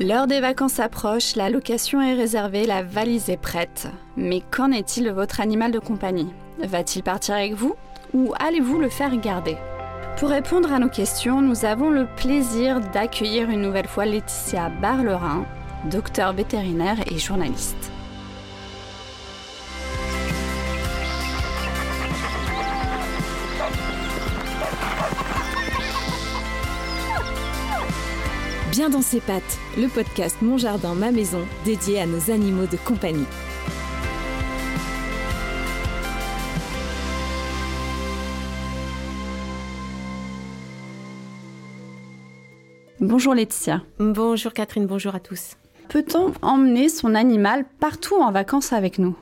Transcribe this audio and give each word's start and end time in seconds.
L'heure 0.00 0.28
des 0.28 0.38
vacances 0.38 0.78
approche, 0.78 1.34
la 1.34 1.50
location 1.50 2.00
est 2.00 2.14
réservée, 2.14 2.66
la 2.66 2.84
valise 2.84 3.30
est 3.30 3.36
prête. 3.36 3.88
Mais 4.16 4.42
qu'en 4.48 4.70
est-il 4.70 5.06
de 5.06 5.10
votre 5.10 5.40
animal 5.40 5.72
de 5.72 5.80
compagnie? 5.80 6.32
Va-t-il 6.60 7.02
partir 7.02 7.34
avec 7.34 7.54
vous 7.54 7.74
ou 8.14 8.32
allez-vous 8.38 8.78
le 8.78 8.90
faire 8.90 9.16
garder? 9.16 9.56
Pour 10.16 10.28
répondre 10.28 10.72
à 10.72 10.78
nos 10.78 10.88
questions, 10.88 11.42
nous 11.42 11.64
avons 11.64 11.90
le 11.90 12.06
plaisir 12.14 12.80
d'accueillir 12.92 13.50
une 13.50 13.60
nouvelle 13.60 13.88
fois 13.88 14.06
Laetitia 14.06 14.70
Barlerin, 14.80 15.44
docteur 15.90 16.32
vétérinaire 16.32 16.98
et 17.10 17.18
journaliste. 17.18 17.90
Bien 28.70 28.90
dans 28.90 29.00
ses 29.00 29.20
pattes, 29.20 29.58
le 29.78 29.88
podcast 29.88 30.36
Mon 30.42 30.58
Jardin, 30.58 30.94
ma 30.94 31.10
maison, 31.10 31.40
dédié 31.64 32.00
à 32.00 32.06
nos 32.06 32.30
animaux 32.30 32.66
de 32.66 32.76
compagnie. 32.76 33.24
Bonjour 43.00 43.34
Laetitia. 43.34 43.82
Bonjour 43.98 44.52
Catherine, 44.52 44.86
bonjour 44.86 45.14
à 45.14 45.20
tous. 45.20 45.56
Peut-on 45.88 46.34
emmener 46.42 46.90
son 46.90 47.14
animal 47.14 47.64
partout 47.80 48.16
en 48.16 48.32
vacances 48.32 48.74
avec 48.74 48.98
nous? 48.98 49.16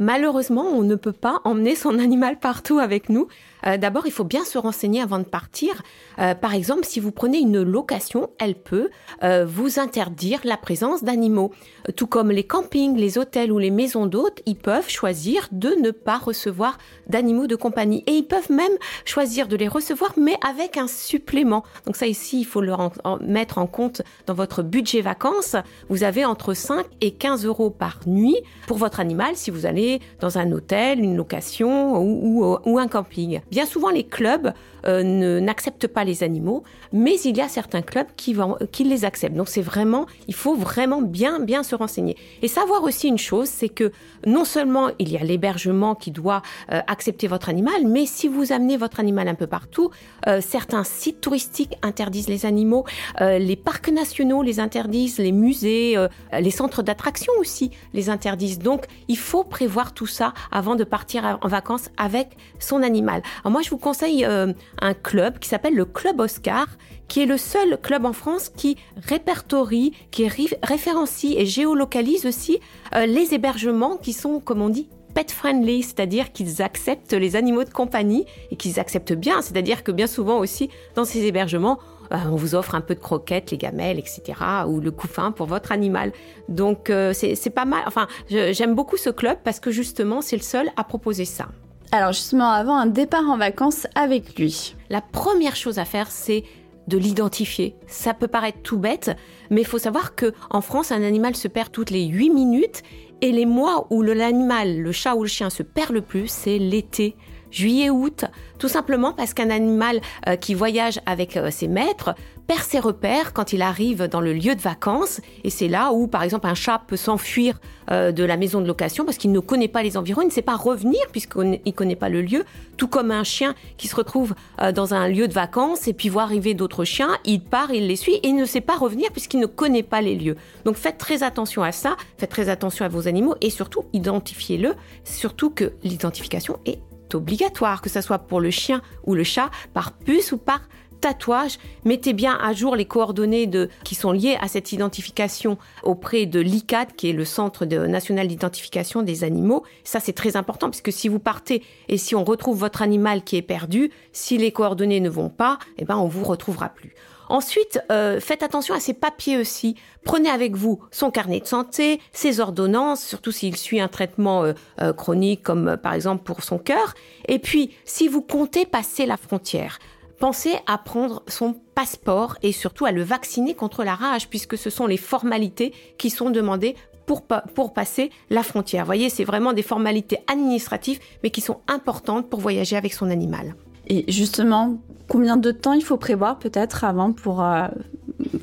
Malheureusement, 0.00 0.64
on 0.64 0.82
ne 0.82 0.96
peut 0.96 1.12
pas 1.12 1.40
emmener 1.44 1.76
son 1.76 2.00
animal 2.00 2.40
partout 2.40 2.80
avec 2.80 3.08
nous. 3.08 3.28
Euh, 3.66 3.76
d'abord, 3.76 4.06
il 4.06 4.12
faut 4.12 4.24
bien 4.24 4.44
se 4.44 4.58
renseigner 4.58 5.00
avant 5.00 5.18
de 5.18 5.24
partir. 5.24 5.82
Euh, 6.18 6.34
par 6.34 6.54
exemple, 6.54 6.84
si 6.84 7.00
vous 7.00 7.12
prenez 7.12 7.38
une 7.38 7.62
location, 7.62 8.30
elle 8.38 8.54
peut 8.54 8.90
euh, 9.22 9.44
vous 9.46 9.78
interdire 9.78 10.40
la 10.44 10.56
présence 10.56 11.04
d'animaux. 11.04 11.50
Tout 11.96 12.06
comme 12.06 12.30
les 12.30 12.44
campings, 12.44 12.96
les 12.96 13.18
hôtels 13.18 13.52
ou 13.52 13.58
les 13.58 13.70
maisons 13.70 14.06
d'hôtes, 14.06 14.40
ils 14.46 14.56
peuvent 14.56 14.88
choisir 14.88 15.48
de 15.52 15.70
ne 15.80 15.90
pas 15.90 16.18
recevoir 16.18 16.78
d'animaux 17.06 17.46
de 17.46 17.56
compagnie. 17.56 18.04
Et 18.06 18.12
ils 18.12 18.26
peuvent 18.26 18.50
même 18.50 18.72
choisir 19.04 19.48
de 19.48 19.56
les 19.56 19.68
recevoir, 19.68 20.12
mais 20.16 20.36
avec 20.46 20.76
un 20.76 20.86
supplément. 20.86 21.64
Donc 21.86 21.96
ça 21.96 22.06
ici, 22.06 22.40
il 22.40 22.44
faut 22.44 22.60
le 22.60 22.74
mettre 23.20 23.58
en 23.58 23.66
compte 23.66 24.02
dans 24.26 24.34
votre 24.34 24.62
budget 24.62 25.00
vacances. 25.00 25.56
Vous 25.88 26.04
avez 26.04 26.24
entre 26.24 26.54
5 26.54 26.86
et 27.00 27.12
15 27.12 27.44
euros 27.44 27.70
par 27.70 28.00
nuit 28.06 28.36
pour 28.66 28.78
votre 28.78 29.00
animal 29.00 29.36
si 29.36 29.50
vous 29.50 29.66
allez 29.66 30.00
dans 30.20 30.38
un 30.38 30.50
hôtel, 30.52 31.00
une 31.00 31.16
location 31.16 32.00
ou 32.00 32.78
un 32.78 32.88
camping. 32.88 33.40
Bien 33.50 33.66
souvent, 33.66 33.90
les 33.90 34.04
clubs 34.04 34.52
euh, 34.86 35.40
n'acceptent 35.40 35.88
pas 35.88 36.04
les 36.04 36.22
animaux, 36.22 36.62
mais 36.92 37.16
il 37.24 37.36
y 37.36 37.40
a 37.40 37.48
certains 37.48 37.82
clubs 37.82 38.06
qui, 38.16 38.32
vont, 38.32 38.56
qui 38.72 38.84
les 38.84 39.04
acceptent. 39.04 39.36
Donc 39.36 39.48
c'est 39.48 39.60
vraiment, 39.60 40.06
il 40.28 40.34
faut 40.34 40.54
vraiment 40.54 41.02
bien, 41.02 41.40
bien 41.40 41.62
se 41.62 41.74
renseigner. 41.74 42.16
Et 42.42 42.48
savoir 42.48 42.82
aussi 42.82 43.08
une 43.08 43.18
chose, 43.18 43.48
c'est 43.48 43.68
que 43.68 43.92
non 44.26 44.44
seulement 44.44 44.90
il 44.98 45.10
y 45.10 45.16
a 45.16 45.24
l'hébergement 45.24 45.94
qui 45.94 46.10
doit 46.10 46.42
euh, 46.72 46.80
accepter 46.86 47.26
votre 47.26 47.48
animal, 47.48 47.86
mais 47.86 48.06
si 48.06 48.28
vous 48.28 48.52
amenez 48.52 48.76
votre 48.76 49.00
animal 49.00 49.28
un 49.28 49.34
peu 49.34 49.46
partout, 49.46 49.90
euh, 50.26 50.40
certains 50.40 50.84
sites 50.84 51.20
touristiques 51.20 51.74
interdisent 51.82 52.28
les 52.28 52.46
animaux, 52.46 52.84
les 53.20 53.56
parcs 53.56 53.90
nationaux 53.90 54.42
les 54.42 54.60
interdisent, 54.60 55.18
les 55.18 55.32
musées, 55.32 55.96
les 56.38 56.50
centres 56.50 56.82
d'attraction 56.82 57.32
aussi 57.38 57.70
les 57.92 58.08
interdisent. 58.08 58.58
Donc 58.58 58.86
il 59.08 59.18
faut 59.18 59.44
prévoir 59.44 59.92
tout 59.92 60.06
ça 60.06 60.32
avant 60.52 60.76
de 60.76 60.84
partir 60.84 61.38
en 61.40 61.48
vacances 61.48 61.90
avec 61.96 62.36
son 62.58 62.82
animal. 62.82 63.22
Alors 63.40 63.52
moi 63.52 63.62
je 63.62 63.70
vous 63.70 63.78
conseille 63.78 64.24
un 64.24 64.94
club 64.94 65.38
qui 65.38 65.48
s'appelle 65.48 65.74
le 65.74 65.84
Club 65.84 66.20
Oscar, 66.20 66.66
qui 67.10 67.20
est 67.20 67.26
le 67.26 67.36
seul 67.36 67.76
club 67.82 68.06
en 68.06 68.12
France 68.12 68.50
qui 68.56 68.76
répertorie, 68.96 69.92
qui 70.12 70.28
référencie 70.28 71.34
et 71.36 71.44
géolocalise 71.44 72.24
aussi 72.24 72.60
euh, 72.94 73.04
les 73.04 73.34
hébergements 73.34 73.96
qui 73.96 74.12
sont, 74.12 74.38
comme 74.38 74.62
on 74.62 74.68
dit, 74.68 74.88
pet 75.12 75.30
friendly, 75.30 75.82
c'est-à-dire 75.82 76.32
qu'ils 76.32 76.62
acceptent 76.62 77.12
les 77.12 77.34
animaux 77.34 77.64
de 77.64 77.70
compagnie 77.70 78.26
et 78.52 78.56
qu'ils 78.56 78.78
acceptent 78.78 79.12
bien, 79.12 79.42
c'est-à-dire 79.42 79.82
que 79.82 79.90
bien 79.90 80.06
souvent 80.06 80.38
aussi 80.38 80.70
dans 80.94 81.04
ces 81.04 81.24
hébergements, 81.24 81.80
euh, 82.12 82.16
on 82.30 82.36
vous 82.36 82.54
offre 82.54 82.76
un 82.76 82.80
peu 82.80 82.94
de 82.94 83.00
croquettes, 83.00 83.50
les 83.50 83.58
gamelles, 83.58 83.98
etc., 83.98 84.22
ou 84.68 84.78
le 84.80 84.92
couffin 84.92 85.32
pour 85.32 85.46
votre 85.46 85.72
animal. 85.72 86.12
Donc 86.48 86.90
euh, 86.90 87.12
c'est 87.12 87.50
pas 87.50 87.64
mal. 87.64 87.82
Enfin, 87.88 88.06
j'aime 88.28 88.76
beaucoup 88.76 88.96
ce 88.96 89.10
club 89.10 89.38
parce 89.42 89.58
que 89.58 89.72
justement 89.72 90.22
c'est 90.22 90.36
le 90.36 90.42
seul 90.42 90.70
à 90.76 90.84
proposer 90.84 91.24
ça. 91.24 91.48
Alors 91.92 92.12
justement, 92.12 92.50
avant 92.50 92.76
un 92.76 92.86
départ 92.86 93.28
en 93.28 93.36
vacances 93.36 93.88
avec 93.96 94.38
lui. 94.38 94.76
La 94.90 95.00
première 95.00 95.56
chose 95.56 95.80
à 95.80 95.84
faire, 95.84 96.10
c'est 96.10 96.44
de 96.86 96.96
l'identifier. 96.96 97.74
Ça 97.88 98.14
peut 98.14 98.28
paraître 98.28 98.62
tout 98.62 98.78
bête, 98.78 99.10
mais 99.50 99.62
il 99.62 99.66
faut 99.66 99.78
savoir 99.78 100.14
que 100.14 100.32
en 100.50 100.60
France, 100.60 100.92
un 100.92 101.02
animal 101.02 101.34
se 101.34 101.48
perd 101.48 101.72
toutes 101.72 101.90
les 101.90 102.06
8 102.06 102.30
minutes 102.30 102.82
et 103.22 103.32
les 103.32 103.44
mois 103.44 103.88
où 103.90 104.02
l'animal, 104.02 104.78
le 104.78 104.92
chat 104.92 105.16
ou 105.16 105.22
le 105.22 105.28
chien 105.28 105.50
se 105.50 105.64
perd 105.64 105.90
le 105.90 106.00
plus, 106.00 106.28
c'est 106.28 106.58
l'été 106.58 107.16
juillet-août, 107.50 108.24
tout 108.58 108.68
simplement 108.68 109.12
parce 109.12 109.34
qu'un 109.34 109.50
animal 109.50 110.00
euh, 110.28 110.36
qui 110.36 110.54
voyage 110.54 111.00
avec 111.06 111.36
euh, 111.36 111.50
ses 111.50 111.68
maîtres 111.68 112.14
perd 112.46 112.62
ses 112.62 112.78
repères 112.78 113.32
quand 113.32 113.52
il 113.52 113.62
arrive 113.62 114.04
dans 114.04 114.20
le 114.20 114.32
lieu 114.32 114.54
de 114.54 114.60
vacances. 114.60 115.20
Et 115.44 115.50
c'est 115.50 115.68
là 115.68 115.92
où, 115.92 116.08
par 116.08 116.22
exemple, 116.22 116.46
un 116.46 116.54
chat 116.54 116.82
peut 116.86 116.96
s'enfuir 116.96 117.60
euh, 117.90 118.12
de 118.12 118.24
la 118.24 118.36
maison 118.36 118.60
de 118.60 118.66
location 118.66 119.04
parce 119.04 119.18
qu'il 119.18 119.32
ne 119.32 119.40
connaît 119.40 119.68
pas 119.68 119.82
les 119.82 119.96
environs, 119.96 120.22
il 120.22 120.26
ne 120.26 120.32
sait 120.32 120.42
pas 120.42 120.56
revenir 120.56 121.00
puisqu'il 121.12 121.60
ne 121.64 121.70
connaît 121.70 121.96
pas 121.96 122.08
le 122.08 122.22
lieu. 122.22 122.44
Tout 122.76 122.88
comme 122.88 123.10
un 123.10 123.24
chien 123.24 123.54
qui 123.76 123.88
se 123.88 123.96
retrouve 123.96 124.34
dans 124.74 124.94
un 124.94 125.06
lieu 125.08 125.28
de 125.28 125.32
vacances 125.32 125.86
et 125.86 125.92
puis 125.92 126.08
voit 126.08 126.22
arriver 126.22 126.54
d'autres 126.54 126.84
chiens, 126.84 127.18
il 127.24 127.40
part, 127.40 127.72
il 127.72 127.86
les 127.86 127.96
suit 127.96 128.14
et 128.14 128.28
il 128.28 128.36
ne 128.36 128.44
sait 128.44 128.60
pas 128.60 128.76
revenir 128.76 129.10
puisqu'il 129.12 129.40
ne 129.40 129.46
connaît 129.46 129.82
pas 129.82 130.00
les 130.00 130.14
lieux. 130.14 130.36
Donc 130.64 130.76
faites 130.76 130.98
très 130.98 131.22
attention 131.22 131.62
à 131.62 131.72
ça, 131.72 131.96
faites 132.18 132.30
très 132.30 132.48
attention 132.48 132.84
à 132.84 132.88
vos 132.88 133.06
animaux 133.06 133.34
et 133.40 133.50
surtout 133.50 133.84
identifiez-le, 133.92 134.74
surtout 135.04 135.50
que 135.50 135.72
l'identification 135.82 136.58
est 136.66 136.78
obligatoire, 137.14 137.82
que 137.82 137.90
ce 137.90 138.00
soit 138.00 138.18
pour 138.18 138.40
le 138.40 138.50
chien 138.50 138.82
ou 139.04 139.14
le 139.14 139.24
chat, 139.24 139.50
par 139.74 139.92
puce 139.92 140.32
ou 140.32 140.38
par 140.38 140.60
tatouage. 141.00 141.58
Mettez 141.84 142.12
bien 142.12 142.38
à 142.40 142.52
jour 142.52 142.76
les 142.76 142.84
coordonnées 142.84 143.50
qui 143.84 143.94
sont 143.94 144.12
liées 144.12 144.36
à 144.40 144.48
cette 144.48 144.72
identification 144.72 145.58
auprès 145.82 146.26
de 146.26 146.40
l'ICAD, 146.40 146.94
qui 146.94 147.10
est 147.10 147.14
le 147.14 147.24
Centre 147.24 147.64
national 147.64 148.28
d'identification 148.28 149.02
des 149.02 149.24
animaux. 149.24 149.64
Ça, 149.82 149.98
c'est 149.98 150.12
très 150.12 150.36
important, 150.36 150.70
puisque 150.70 150.92
si 150.92 151.08
vous 151.08 151.18
partez 151.18 151.62
et 151.88 151.98
si 151.98 152.14
on 152.14 152.24
retrouve 152.24 152.58
votre 152.58 152.82
animal 152.82 153.24
qui 153.24 153.36
est 153.36 153.42
perdu, 153.42 153.90
si 154.12 154.38
les 154.38 154.52
coordonnées 154.52 155.00
ne 155.00 155.10
vont 155.10 155.30
pas, 155.30 155.58
eh 155.78 155.84
ben, 155.84 155.96
on 155.96 156.06
vous 156.06 156.24
retrouvera 156.24 156.68
plus. 156.68 156.94
Ensuite, 157.30 157.80
euh, 157.92 158.18
faites 158.18 158.42
attention 158.42 158.74
à 158.74 158.80
ses 158.80 158.92
papiers 158.92 159.38
aussi. 159.38 159.76
Prenez 160.04 160.28
avec 160.28 160.56
vous 160.56 160.80
son 160.90 161.12
carnet 161.12 161.38
de 161.38 161.46
santé, 161.46 162.00
ses 162.10 162.40
ordonnances, 162.40 163.04
surtout 163.04 163.30
s'il 163.30 163.56
suit 163.56 163.80
un 163.80 163.86
traitement 163.86 164.42
euh, 164.42 164.52
euh, 164.80 164.92
chronique 164.92 165.44
comme 165.44 165.76
par 165.76 165.94
exemple 165.94 166.24
pour 166.24 166.42
son 166.42 166.58
cœur. 166.58 166.94
Et 167.28 167.38
puis, 167.38 167.70
si 167.84 168.08
vous 168.08 168.20
comptez 168.20 168.66
passer 168.66 169.06
la 169.06 169.16
frontière, 169.16 169.78
pensez 170.18 170.54
à 170.66 170.76
prendre 170.76 171.22
son 171.28 171.54
passeport 171.76 172.36
et 172.42 172.50
surtout 172.50 172.84
à 172.84 172.90
le 172.90 173.04
vacciner 173.04 173.54
contre 173.54 173.84
la 173.84 173.94
rage, 173.94 174.28
puisque 174.28 174.58
ce 174.58 174.68
sont 174.68 174.88
les 174.88 174.96
formalités 174.96 175.72
qui 175.98 176.10
sont 176.10 176.30
demandées 176.30 176.74
pour, 177.06 177.22
pour, 177.22 177.72
passer 177.72 178.10
la 178.30 178.42
frontière. 178.42 178.82
Vous 178.82 178.88
voyez, 178.88 179.08
c'est 179.08 179.24
vraiment 179.24 179.52
des 179.52 179.62
formalités 179.62 180.18
administratives, 180.26 180.98
mais 181.22 181.30
qui 181.30 181.42
sont 181.42 181.60
importantes 181.68 182.28
pour 182.28 182.40
voyager 182.40 182.76
avec 182.76 182.92
son 182.92 183.08
animal. 183.08 183.54
Et 183.90 184.04
justement, 184.06 184.78
combien 185.08 185.36
de 185.36 185.50
temps 185.50 185.72
il 185.72 185.82
faut 185.82 185.96
prévoir 185.96 186.38
peut-être 186.38 186.84
avant 186.84 187.12
pour 187.12 187.42
euh, 187.42 187.66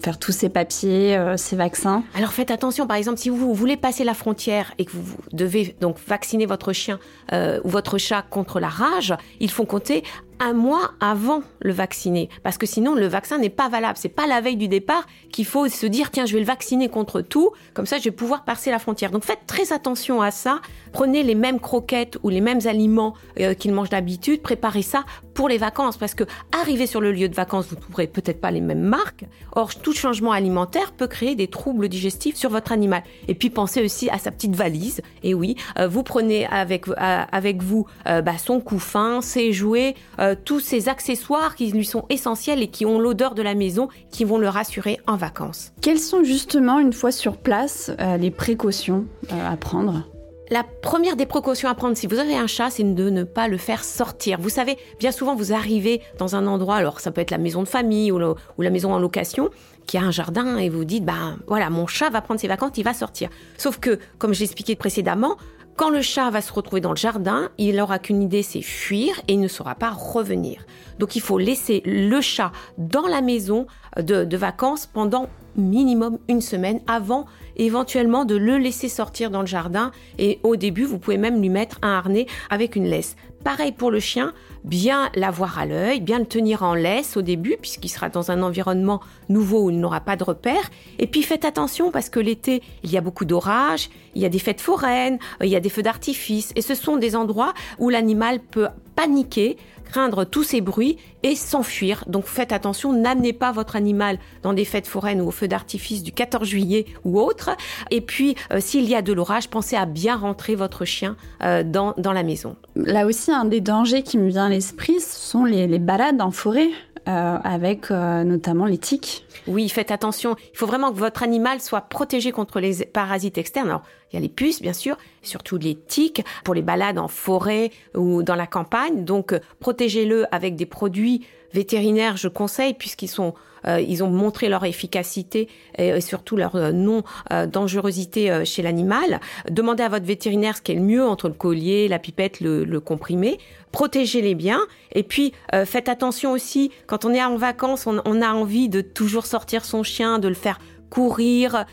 faire 0.03 0.19
tous 0.19 0.33
ces 0.33 0.49
papiers, 0.49 1.15
euh, 1.15 1.37
ces 1.37 1.55
vaccins? 1.55 2.03
Alors 2.15 2.33
faites 2.33 2.51
attention, 2.51 2.85
par 2.85 2.97
exemple, 2.97 3.17
si 3.17 3.29
vous 3.29 3.53
voulez 3.53 3.77
passer 3.77 4.03
la 4.03 4.13
frontière 4.13 4.73
et 4.77 4.83
que 4.83 4.91
vous 4.91 5.15
devez 5.31 5.73
donc 5.79 5.97
vacciner 6.05 6.45
votre 6.45 6.73
chien 6.73 6.99
euh, 7.31 7.61
ou 7.63 7.69
votre 7.69 7.97
chat 7.97 8.23
contre 8.29 8.59
la 8.59 8.67
rage, 8.67 9.13
il 9.39 9.49
faut 9.49 9.63
compter 9.63 10.03
un 10.39 10.53
mois 10.53 10.91
avant 10.99 11.41
le 11.61 11.71
vacciner 11.71 12.29
parce 12.43 12.57
que 12.57 12.65
sinon 12.65 12.95
le 12.95 13.07
vaccin 13.07 13.37
n'est 13.37 13.49
pas 13.49 13.69
valable. 13.69 13.97
C'est 13.97 14.09
pas 14.09 14.27
la 14.27 14.41
veille 14.41 14.57
du 14.57 14.67
départ 14.67 15.05
qu'il 15.31 15.45
faut 15.45 15.67
se 15.67 15.85
dire 15.85 16.11
tiens 16.11 16.25
je 16.25 16.33
vais 16.33 16.39
le 16.39 16.45
vacciner 16.45 16.89
contre 16.89 17.21
tout 17.21 17.51
comme 17.73 17.85
ça 17.85 17.97
je 17.97 18.03
vais 18.05 18.11
pouvoir 18.11 18.43
passer 18.43 18.71
la 18.71 18.79
frontière. 18.79 19.11
Donc 19.11 19.23
faites 19.23 19.45
très 19.47 19.73
attention 19.73 20.21
à 20.21 20.31
ça. 20.31 20.61
Prenez 20.93 21.23
les 21.23 21.35
mêmes 21.35 21.59
croquettes 21.59 22.17
ou 22.23 22.29
les 22.29 22.41
mêmes 22.41 22.61
aliments 22.65 23.13
euh, 23.39 23.53
qu'il 23.53 23.73
mange 23.73 23.89
d'habitude. 23.89 24.41
Préparez 24.41 24.81
ça 24.81 25.05
pour 25.33 25.49
les 25.49 25.57
vacances 25.57 25.97
parce 25.97 26.15
que 26.15 26.23
arriver 26.51 26.87
sur 26.87 27.01
le 27.01 27.11
lieu 27.11 27.29
de 27.29 27.35
vacances 27.35 27.67
vous 27.69 27.75
trouverez 27.75 28.07
peut-être 28.07 28.41
pas 28.41 28.51
les 28.51 28.61
mêmes 28.61 28.83
marques. 28.83 29.25
Or 29.53 29.75
tout 29.75 29.93
changement 29.93 30.31
alimentaire 30.31 30.91
peut 30.91 31.07
créer 31.07 31.35
des 31.35 31.47
troubles 31.47 31.89
digestifs 31.89 32.35
sur 32.35 32.49
votre 32.49 32.71
animal. 32.71 33.03
Et 33.27 33.35
puis 33.35 33.49
pensez 33.49 33.83
aussi 33.83 34.09
à 34.09 34.17
sa 34.17 34.31
petite 34.31 34.55
valise. 34.55 35.01
Et 35.23 35.33
oui, 35.33 35.55
euh, 35.79 35.87
vous 35.87 36.03
prenez 36.03 36.45
avec 36.47 36.87
euh, 36.87 36.93
avec 37.31 37.61
vous 37.61 37.85
bah, 38.05 38.37
son 38.37 38.59
couffin, 38.59 39.21
ses 39.21 39.51
jouets 39.53 39.95
euh, 40.27 40.35
tous 40.43 40.59
ces 40.59 40.89
accessoires 40.89 41.55
qui 41.55 41.71
lui 41.71 41.85
sont 41.85 42.05
essentiels 42.09 42.61
et 42.61 42.67
qui 42.67 42.85
ont 42.85 42.99
l'odeur 42.99 43.33
de 43.33 43.41
la 43.41 43.55
maison, 43.55 43.87
qui 44.11 44.23
vont 44.23 44.37
le 44.37 44.49
rassurer 44.49 44.99
en 45.07 45.15
vacances. 45.15 45.71
Quelles 45.81 45.99
sont 45.99 46.23
justement, 46.23 46.79
une 46.79 46.93
fois 46.93 47.11
sur 47.11 47.37
place, 47.37 47.91
euh, 47.99 48.17
les 48.17 48.31
précautions 48.31 49.05
euh, 49.31 49.53
à 49.53 49.55
prendre? 49.57 50.03
La 50.49 50.63
première 50.63 51.17
des 51.17 51.25
précautions 51.25 51.69
à 51.69 51.75
prendre 51.75 51.97
si 51.97 52.07
vous 52.07 52.19
avez 52.19 52.35
un 52.35 52.47
chat, 52.47 52.69
c'est 52.69 52.83
de 52.83 53.09
ne 53.09 53.23
pas 53.23 53.47
le 53.47 53.57
faire 53.57 53.83
sortir. 53.83 54.39
Vous 54.39 54.49
savez, 54.49 54.77
bien 54.99 55.11
souvent, 55.11 55.35
vous 55.35 55.51
arrivez 55.51 56.01
dans 56.19 56.35
un 56.35 56.47
endroit, 56.47 56.75
alors 56.75 57.01
ça 57.01 57.11
peut 57.11 57.19
être 57.19 57.31
la 57.31 57.37
maison 57.37 57.63
de 57.63 57.67
famille 57.67 58.13
ou, 58.13 58.17
la 58.17 58.69
maison 58.69 58.93
en 58.93 58.99
location, 58.99 59.49
qui 59.87 59.97
a 59.97 60.01
un 60.01 60.11
jardin 60.11 60.57
et 60.57 60.69
vous 60.69 60.85
dites, 60.85 61.03
ben 61.03 61.37
voilà, 61.47 61.69
mon 61.69 61.85
chat 61.85 62.09
va 62.09 62.21
prendre 62.21 62.39
ses 62.39 62.47
vacances, 62.47 62.71
il 62.77 62.83
va 62.83 62.93
sortir. 62.93 63.29
Sauf 63.57 63.79
que, 63.79 63.99
comme 64.19 64.33
je 64.33 64.39
l'expliquais 64.39 64.77
précédemment, 64.77 65.35
quand 65.77 65.91
le 65.91 66.01
chat 66.01 66.31
va 66.31 66.41
se 66.41 66.51
retrouver 66.51 66.81
dans 66.81 66.89
le 66.89 66.97
jardin, 66.97 67.49
il 67.59 67.75
n'aura 67.75 67.99
qu'une 67.99 68.23
idée, 68.23 68.41
c'est 68.41 68.63
fuir 68.63 69.21
et 69.27 69.33
il 69.33 69.39
ne 69.39 69.47
saura 69.47 69.75
pas 69.75 69.91
revenir. 69.91 70.65
Donc 70.97 71.15
il 71.15 71.21
faut 71.21 71.37
laisser 71.37 71.83
le 71.85 72.19
chat 72.19 72.51
dans 72.79 73.05
la 73.05 73.21
maison 73.21 73.67
de, 73.95 74.25
de 74.25 74.37
vacances 74.37 74.87
pendant 74.87 75.29
minimum 75.55 76.17
une 76.27 76.41
semaine 76.41 76.81
avant 76.87 77.27
éventuellement 77.57 78.25
de 78.25 78.35
le 78.35 78.57
laisser 78.57 78.89
sortir 78.89 79.29
dans 79.29 79.41
le 79.41 79.47
jardin 79.47 79.91
et 80.17 80.39
au 80.43 80.55
début 80.55 80.83
vous 80.83 80.99
pouvez 80.99 81.17
même 81.17 81.41
lui 81.41 81.49
mettre 81.49 81.77
un 81.83 81.93
harnais 81.93 82.25
avec 82.49 82.75
une 82.75 82.85
laisse. 82.85 83.15
Pareil 83.43 83.71
pour 83.71 83.91
le 83.91 83.99
chien, 83.99 84.33
bien 84.63 85.09
l'avoir 85.15 85.59
à 85.59 85.65
l'œil, 85.65 86.01
bien 86.01 86.19
le 86.19 86.25
tenir 86.25 86.63
en 86.63 86.73
laisse 86.73 87.17
au 87.17 87.21
début 87.21 87.57
puisqu'il 87.61 87.89
sera 87.89 88.09
dans 88.09 88.31
un 88.31 88.41
environnement 88.41 89.01
nouveau 89.29 89.65
où 89.65 89.69
il 89.69 89.79
n'aura 89.79 90.01
pas 90.01 90.15
de 90.15 90.23
repères. 90.23 90.69
Et 90.99 91.07
puis 91.07 91.23
faites 91.23 91.45
attention 91.45 91.91
parce 91.91 92.09
que 92.09 92.19
l'été, 92.19 92.61
il 92.83 92.91
y 92.91 92.97
a 92.97 93.01
beaucoup 93.01 93.25
d'orages, 93.25 93.89
il 94.15 94.21
y 94.21 94.25
a 94.25 94.29
des 94.29 94.39
fêtes 94.39 94.61
foraines, 94.61 95.19
il 95.41 95.49
y 95.49 95.55
a 95.55 95.59
des 95.59 95.69
feux 95.69 95.83
d'artifice 95.83 96.51
et 96.55 96.61
ce 96.61 96.75
sont 96.75 96.97
des 96.97 97.15
endroits 97.15 97.53
où 97.79 97.89
l'animal 97.89 98.39
peut 98.39 98.67
paniquer, 98.95 99.57
craindre 99.87 100.25
tous 100.25 100.43
ces 100.43 100.59
bruits 100.61 100.97
et 101.23 101.35
s'enfuir. 101.35 102.03
Donc 102.07 102.25
faites 102.25 102.51
attention, 102.51 102.93
n'amenez 102.93 103.33
pas 103.33 103.51
votre 103.51 103.75
animal 103.75 104.19
dans 104.43 104.53
des 104.53 104.65
fêtes 104.65 104.87
foraines 104.87 105.21
ou 105.21 105.27
au 105.27 105.31
feu 105.31 105.47
d'artifice 105.47 106.03
du 106.03 106.11
14 106.11 106.47
juillet 106.47 106.85
ou 107.05 107.19
autre. 107.19 107.51
Et 107.91 108.01
puis 108.01 108.35
euh, 108.51 108.59
s'il 108.59 108.85
y 108.85 108.95
a 108.95 109.01
de 109.01 109.13
l'orage, 109.13 109.49
pensez 109.49 109.75
à 109.75 109.85
bien 109.85 110.17
rentrer 110.17 110.55
votre 110.55 110.83
chien 110.83 111.15
euh, 111.43 111.63
dans, 111.63 111.93
dans 111.97 112.11
la 112.11 112.23
maison. 112.23 112.55
Là 112.75 113.05
aussi, 113.05 113.31
un 113.31 113.45
des 113.45 113.61
dangers 113.61 114.03
qui 114.03 114.17
me 114.17 114.27
vient 114.27 114.46
l'esprit, 114.47 114.99
ce 114.99 115.19
sont 115.19 115.45
les, 115.45 115.67
les 115.67 115.79
balades 115.79 116.21
en 116.21 116.31
forêt. 116.31 116.69
Euh, 117.07 117.37
avec 117.41 117.89
euh, 117.89 118.25
notamment 118.25 118.65
les 118.65 118.77
tiques. 118.77 119.25
Oui, 119.47 119.69
faites 119.69 119.91
attention. 119.91 120.35
Il 120.51 120.57
faut 120.57 120.65
vraiment 120.65 120.91
que 120.91 120.97
votre 120.97 121.23
animal 121.23 121.61
soit 121.61 121.79
protégé 121.79 122.33
contre 122.33 122.59
les 122.59 122.85
parasites 122.85 123.37
externes. 123.37 123.79
Il 124.11 124.15
y 124.15 124.17
a 124.17 124.21
les 124.21 124.29
puces, 124.29 124.61
bien 124.61 124.73
sûr, 124.73 124.97
surtout 125.21 125.57
les 125.57 125.75
tiques 125.75 126.23
pour 126.43 126.53
les 126.53 126.61
balades 126.61 126.97
en 126.97 127.07
forêt 127.07 127.71
ou 127.95 128.23
dans 128.23 128.35
la 128.35 128.47
campagne. 128.47 129.03
Donc, 129.03 129.33
euh, 129.33 129.39
protégez-le 129.59 130.25
avec 130.33 130.55
des 130.55 130.65
produits 130.65 131.25
vétérinaires, 131.53 132.17
je 132.17 132.27
conseille, 132.27 132.73
puisqu'ils 132.73 133.07
sont 133.07 133.33
euh, 133.65 133.81
ils 133.81 134.03
ont 134.03 134.09
montré 134.09 134.49
leur 134.49 134.63
efficacité 134.65 135.49
et, 135.77 135.99
surtout 135.99 136.37
leur 136.37 136.55
euh, 136.55 136.71
non 136.71 137.03
dangerosité 137.47 138.45
chez 138.45 138.61
l'animal. 138.61 139.19
Demandez 139.49 139.83
à 139.83 139.89
votre 139.89 140.05
vétérinaire 140.05 140.55
ce 140.55 140.61
qui 140.61 140.73
est 140.73 140.75
le 140.75 140.81
mieux 140.81 141.03
entre 141.03 141.27
le 141.27 141.33
collier, 141.33 141.87
la 141.87 141.99
pipette, 141.99 142.39
le, 142.39 142.79
comprimé. 142.79 143.39
Protégez-les 143.71 144.35
bien. 144.35 144.59
Et 144.93 145.03
puis, 145.03 145.33
faites 145.65 145.89
attention 145.89 146.31
aussi, 146.31 146.71
quand 146.85 147.03
on 147.03 147.13
est 147.13 147.23
en 147.23 147.35
vacances, 147.35 147.87
on 147.87 148.21
a 148.21 148.31
envie 148.31 148.69
de 148.69 148.81
toujours 148.81 149.25
sortir 149.25 149.65
son 149.65 149.83
chien, 149.83 150.19
de 150.19 150.27
le 150.27 150.35
faire 150.35 150.59
courir 150.89 151.65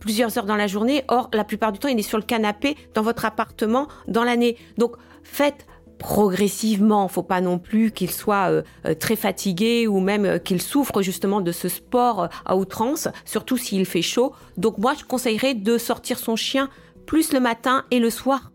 plusieurs 0.00 0.38
heures 0.38 0.46
dans 0.46 0.56
la 0.56 0.66
journée. 0.66 1.04
Or, 1.08 1.28
la 1.32 1.44
plupart 1.44 1.72
du 1.72 1.78
temps, 1.78 1.88
il 1.88 1.98
est 1.98 2.02
sur 2.02 2.18
le 2.18 2.24
canapé 2.24 2.76
dans 2.94 3.02
votre 3.02 3.24
appartement 3.24 3.88
dans 4.08 4.24
l'année. 4.24 4.56
Donc, 4.78 4.96
faites 5.22 5.66
progressivement. 6.02 7.06
Faut 7.08 7.22
pas 7.22 7.40
non 7.40 7.58
plus 7.58 7.92
qu'il 7.92 8.10
soit 8.10 8.50
euh, 8.50 8.62
euh, 8.86 8.94
très 8.94 9.16
fatigué 9.16 9.86
ou 9.86 10.00
même 10.00 10.24
euh, 10.24 10.38
qu'il 10.38 10.60
souffre 10.60 11.00
justement 11.00 11.40
de 11.40 11.52
ce 11.52 11.68
sport 11.68 12.28
à 12.44 12.56
outrance, 12.56 13.08
surtout 13.24 13.56
s'il 13.56 13.86
fait 13.86 14.02
chaud. 14.02 14.32
Donc 14.56 14.78
moi, 14.78 14.94
je 14.98 15.04
conseillerais 15.04 15.54
de 15.54 15.78
sortir 15.78 16.18
son 16.18 16.34
chien 16.34 16.68
plus 17.06 17.32
le 17.32 17.40
matin 17.40 17.84
et 17.90 18.00
le 18.00 18.10
soir 18.10 18.50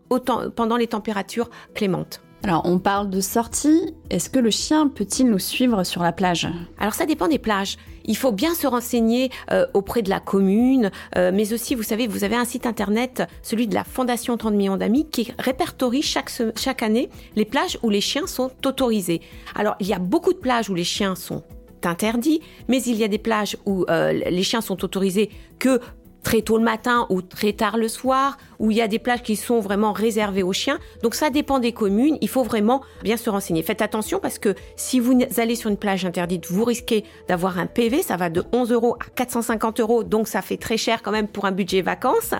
pendant 0.56 0.76
les 0.76 0.86
températures 0.86 1.50
clémentes. 1.74 2.20
Alors, 2.44 2.62
on 2.64 2.78
parle 2.78 3.10
de 3.10 3.20
sortie. 3.20 3.94
Est-ce 4.10 4.30
que 4.30 4.38
le 4.38 4.50
chien 4.50 4.88
peut-il 4.88 5.28
nous 5.28 5.40
suivre 5.40 5.82
sur 5.82 6.02
la 6.02 6.12
plage? 6.12 6.48
Alors, 6.78 6.94
ça 6.94 7.04
dépend 7.04 7.26
des 7.26 7.38
plages. 7.38 7.76
Il 8.04 8.16
faut 8.16 8.30
bien 8.30 8.54
se 8.54 8.66
renseigner 8.66 9.30
euh, 9.50 9.66
auprès 9.74 10.02
de 10.02 10.08
la 10.08 10.20
commune, 10.20 10.90
euh, 11.16 11.32
mais 11.34 11.52
aussi, 11.52 11.74
vous 11.74 11.82
savez, 11.82 12.06
vous 12.06 12.24
avez 12.24 12.36
un 12.36 12.44
site 12.44 12.64
internet, 12.64 13.24
celui 13.42 13.66
de 13.66 13.74
la 13.74 13.84
Fondation 13.84 14.36
30 14.36 14.54
millions 14.54 14.76
d'amis, 14.76 15.06
qui 15.10 15.32
répertorie 15.38 16.02
chaque, 16.02 16.82
année 16.82 17.10
les 17.34 17.44
plages 17.44 17.78
où 17.82 17.90
les 17.90 18.00
chiens 18.00 18.26
sont 18.26 18.52
autorisés. 18.64 19.20
Alors, 19.54 19.74
il 19.80 19.88
y 19.88 19.92
a 19.92 19.98
beaucoup 19.98 20.32
de 20.32 20.38
plages 20.38 20.70
où 20.70 20.74
les 20.74 20.84
chiens 20.84 21.16
sont 21.16 21.42
interdits, 21.84 22.40
mais 22.68 22.82
il 22.82 22.96
y 22.96 23.04
a 23.04 23.08
des 23.08 23.18
plages 23.18 23.56
où 23.66 23.84
euh, 23.90 24.12
les 24.12 24.42
chiens 24.42 24.60
sont 24.60 24.84
autorisés 24.84 25.30
que 25.58 25.80
très 26.22 26.42
tôt 26.42 26.58
le 26.58 26.64
matin 26.64 27.06
ou 27.10 27.22
très 27.22 27.52
tard 27.52 27.76
le 27.76 27.88
soir, 27.88 28.36
où 28.58 28.70
il 28.70 28.76
y 28.76 28.82
a 28.82 28.88
des 28.88 28.98
plages 28.98 29.22
qui 29.22 29.36
sont 29.36 29.60
vraiment 29.60 29.92
réservées 29.92 30.42
aux 30.42 30.52
chiens. 30.52 30.78
Donc 31.02 31.14
ça 31.14 31.30
dépend 31.30 31.58
des 31.58 31.72
communes, 31.72 32.18
il 32.20 32.28
faut 32.28 32.42
vraiment 32.42 32.82
bien 33.02 33.16
se 33.16 33.30
renseigner. 33.30 33.62
Faites 33.62 33.82
attention 33.82 34.18
parce 34.20 34.38
que 34.38 34.54
si 34.76 35.00
vous 35.00 35.18
allez 35.36 35.54
sur 35.54 35.70
une 35.70 35.76
plage 35.76 36.04
interdite, 36.04 36.50
vous 36.50 36.64
risquez 36.64 37.04
d'avoir 37.28 37.58
un 37.58 37.66
PV, 37.66 38.02
ça 38.02 38.16
va 38.16 38.30
de 38.30 38.44
11 38.52 38.72
euros 38.72 38.96
à 39.00 39.10
450 39.14 39.80
euros, 39.80 40.04
donc 40.04 40.28
ça 40.28 40.42
fait 40.42 40.56
très 40.56 40.76
cher 40.76 41.02
quand 41.02 41.12
même 41.12 41.28
pour 41.28 41.44
un 41.44 41.52
budget 41.52 41.82
vacances. 41.82 42.34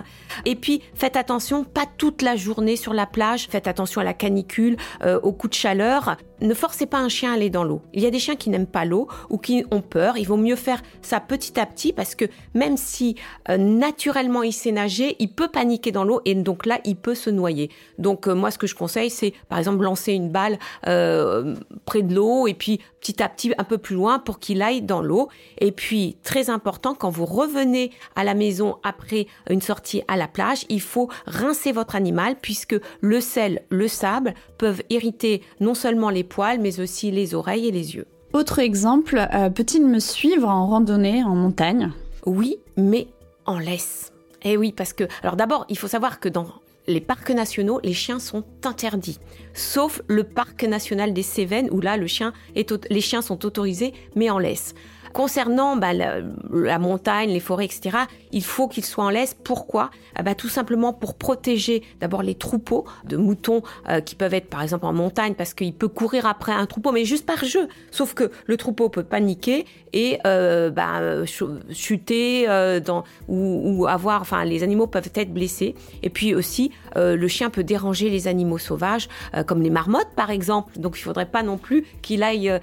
Et 0.45 0.55
puis 0.55 0.81
faites 0.93 1.15
attention, 1.15 1.63
pas 1.63 1.85
toute 1.97 2.21
la 2.21 2.35
journée 2.35 2.75
sur 2.75 2.93
la 2.93 3.05
plage, 3.05 3.47
faites 3.49 3.67
attention 3.67 4.01
à 4.01 4.03
la 4.03 4.13
canicule, 4.13 4.77
euh, 5.03 5.19
au 5.21 5.31
coup 5.31 5.47
de 5.47 5.53
chaleur. 5.53 6.17
Ne 6.41 6.53
forcez 6.53 6.85
pas 6.85 6.99
un 6.99 7.09
chien 7.09 7.31
à 7.31 7.35
aller 7.35 7.49
dans 7.49 7.63
l'eau. 7.63 7.81
Il 7.93 8.01
y 8.01 8.05
a 8.05 8.11
des 8.11 8.19
chiens 8.19 8.35
qui 8.35 8.49
n'aiment 8.49 8.65
pas 8.65 8.85
l'eau 8.85 9.07
ou 9.29 9.37
qui 9.37 9.65
ont 9.71 9.81
peur. 9.81 10.17
Il 10.17 10.25
vaut 10.25 10.37
mieux 10.37 10.55
faire 10.55 10.81
ça 11.01 11.19
petit 11.19 11.59
à 11.59 11.65
petit 11.65 11.91
parce 11.91 12.15
que 12.15 12.25
même 12.53 12.77
si 12.77 13.15
euh, 13.49 13.57
naturellement 13.57 14.43
il 14.43 14.53
sait 14.53 14.71
nager, 14.71 15.15
il 15.19 15.33
peut 15.33 15.49
paniquer 15.49 15.91
dans 15.91 16.05
l'eau 16.09 16.21
et 16.25 16.35
donc 16.35 16.65
là 16.65 16.79
il 16.85 16.95
peut 16.95 17.15
se 17.15 17.29
noyer. 17.29 17.69
Donc 17.97 18.27
euh, 18.27 18.35
moi 18.35 18.51
ce 18.51 18.57
que 18.57 18.67
je 18.67 18.75
conseille 18.75 19.09
c'est 19.09 19.33
par 19.47 19.57
exemple 19.57 19.83
lancer 19.83 20.13
une 20.13 20.29
balle 20.29 20.59
euh, 20.87 21.55
près 21.85 22.01
de 22.01 22.13
l'eau 22.13 22.47
et 22.47 22.53
puis 22.53 22.79
petit 22.99 23.23
à 23.23 23.29
petit 23.29 23.53
un 23.57 23.63
peu 23.63 23.77
plus 23.77 23.95
loin 23.95 24.19
pour 24.19 24.39
qu'il 24.39 24.61
aille 24.61 24.81
dans 24.81 25.01
l'eau. 25.01 25.29
Et 25.59 25.71
puis 25.71 26.17
très 26.23 26.49
important 26.49 26.93
quand 26.93 27.09
vous 27.09 27.25
revenez 27.25 27.91
à 28.15 28.23
la 28.23 28.33
maison 28.33 28.77
après 28.83 29.27
une 29.49 29.61
sortie 29.61 30.01
à 30.07 30.17
la 30.17 30.27
plage, 30.27 30.65
il 30.69 30.81
faut 30.81 31.09
rincer 31.25 31.71
votre 31.71 31.95
animal 31.95 32.35
puisque 32.41 32.75
le 33.01 33.21
sel, 33.21 33.63
le 33.69 33.87
sable 33.87 34.33
peuvent 34.57 34.83
irriter 34.89 35.41
non 35.59 35.73
seulement 35.73 36.09
les 36.09 36.23
poils 36.23 36.59
mais 36.59 36.79
aussi 36.79 37.11
les 37.11 37.35
oreilles 37.35 37.67
et 37.67 37.71
les 37.71 37.95
yeux. 37.95 38.07
Autre 38.31 38.59
exemple, 38.59 39.27
euh, 39.33 39.49
peut-il 39.49 39.85
me 39.85 39.99
suivre 39.99 40.47
en 40.47 40.67
randonnée 40.67 41.23
en 41.23 41.35
montagne? 41.35 41.91
Oui, 42.27 42.59
mais 42.77 43.07
en 43.45 43.57
laisse. 43.57 44.11
Eh 44.43 44.57
oui, 44.57 44.71
parce 44.71 44.93
que, 44.93 45.05
alors 45.21 45.35
d'abord, 45.35 45.65
il 45.69 45.77
faut 45.77 45.87
savoir 45.87 46.19
que 46.19 46.29
dans 46.29 46.47
les 46.87 47.01
parcs 47.01 47.29
nationaux, 47.29 47.79
les 47.83 47.93
chiens 47.93 48.19
sont 48.19 48.43
interdits, 48.63 49.19
sauf 49.53 50.01
le 50.07 50.23
parc 50.23 50.63
national 50.63 51.13
des 51.13 51.23
Cévennes 51.23 51.69
où 51.71 51.81
là, 51.81 51.97
le 51.97 52.07
chien 52.07 52.33
est, 52.55 52.71
les 52.89 53.01
chiens 53.01 53.21
sont 53.21 53.45
autorisés, 53.45 53.93
mais 54.15 54.29
en 54.29 54.39
laisse. 54.39 54.73
Concernant 55.13 55.75
bah, 55.75 55.93
la, 55.93 56.79
montagne, 56.79 57.29
les 57.29 57.39
forêts, 57.39 57.65
etc., 57.65 57.97
il 58.31 58.43
faut 58.43 58.67
qu'ils 58.67 58.85
soient 58.85 59.05
en 59.05 59.09
laisse. 59.09 59.35
Pourquoi? 59.43 59.89
Ah 60.15 60.23
bah, 60.23 60.35
Tout 60.35 60.49
simplement 60.49 60.93
pour 60.93 61.15
protéger 61.15 61.83
d'abord 61.99 62.23
les 62.23 62.35
troupeaux 62.35 62.85
de 63.05 63.17
moutons 63.17 63.63
euh, 63.89 64.01
qui 64.01 64.15
peuvent 64.15 64.33
être 64.33 64.49
par 64.49 64.61
exemple 64.61 64.85
en 64.85 64.93
montagne 64.93 65.33
parce 65.33 65.53
qu'il 65.53 65.73
peut 65.73 65.87
courir 65.87 66.25
après 66.25 66.51
un 66.51 66.65
troupeau, 66.65 66.91
mais 66.91 67.05
juste 67.05 67.25
par 67.25 67.43
jeu. 67.43 67.67
Sauf 67.91 68.13
que 68.13 68.31
le 68.45 68.57
troupeau 68.57 68.89
peut 68.89 69.03
paniquer 69.03 69.65
et 69.93 70.19
euh, 70.27 70.69
bah, 70.69 71.25
chuter 71.71 72.47
euh, 72.47 72.79
ou, 73.27 73.87
avoir, 73.87 74.21
enfin 74.21 74.45
les 74.45 74.63
animaux 74.63 74.87
peuvent 74.87 75.11
être 75.15 75.33
blessés. 75.33 75.75
Et 76.03 76.09
puis 76.09 76.35
aussi, 76.35 76.71
le 76.95 77.27
chien 77.27 77.49
peut 77.49 77.63
déranger 77.63 78.09
les 78.09 78.27
animaux 78.27 78.57
sauvages, 78.57 79.09
comme 79.47 79.61
les 79.61 79.69
marmottes 79.69 80.09
par 80.15 80.29
exemple. 80.31 80.79
Donc 80.79 80.97
il 80.97 81.01
faudrait 81.01 81.25
pas 81.25 81.43
non 81.43 81.57
plus 81.57 81.85
qu'il 82.01 82.23
aille 82.23 82.59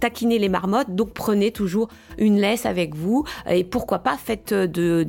taquiner 0.00 0.38
les 0.38 0.48
marmottes. 0.48 0.94
Donc 0.94 1.10
prenez 1.12 1.50
toujours 1.50 1.87
une 2.18 2.40
laisse 2.40 2.66
avec 2.66 2.94
vous. 2.94 3.24
Et 3.48 3.64
pourquoi 3.64 4.00
pas 4.00 4.16
faites 4.16 4.52
de, 4.52 5.06